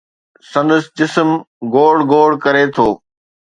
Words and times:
سندس 0.51 0.83
جسم، 0.97 1.29
گوڙ 1.73 1.95
گوڙ 2.11 2.29
ڪري 2.43 2.65
ٿو 2.75 2.87